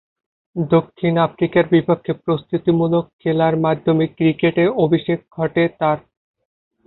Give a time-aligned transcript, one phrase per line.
[0.55, 5.97] দক্ষিণ আফ্রিকার বিপক্ষে প্রস্তুতিমূলক খেলার মাধ্যমে ক্রিকেটে অভিষেক ঘটে তার।